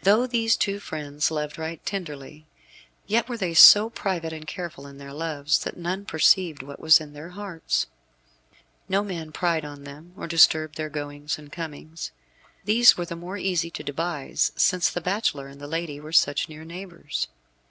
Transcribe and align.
Though 0.00 0.26
these 0.26 0.56
two 0.56 0.80
friends 0.80 1.30
loved 1.30 1.58
right 1.58 1.84
tenderly, 1.84 2.46
yet 3.06 3.28
were 3.28 3.36
they 3.36 3.52
so 3.52 3.90
private 3.90 4.32
and 4.32 4.46
careful 4.46 4.86
in 4.86 4.96
their 4.96 5.12
loves 5.12 5.58
that 5.58 5.76
none 5.76 6.06
perceived 6.06 6.62
what 6.62 6.80
was 6.80 7.02
in 7.02 7.12
their 7.12 7.28
hearts. 7.28 7.86
No 8.88 9.04
man 9.04 9.30
pried 9.30 9.66
on 9.66 9.84
them, 9.84 10.14
or 10.16 10.26
disturbed 10.26 10.76
their 10.76 10.88
goings 10.88 11.38
and 11.38 11.52
comings. 11.52 12.12
These 12.64 12.96
were 12.96 13.04
the 13.04 13.14
more 13.14 13.36
easy 13.36 13.70
to 13.72 13.82
devise 13.82 14.52
since 14.56 14.88
the 14.88 15.02
bachelor 15.02 15.48
and 15.48 15.60
the 15.60 15.66
lady 15.68 16.00
were 16.00 16.12
such 16.14 16.48
near 16.48 16.64
neighbours. 16.64 17.28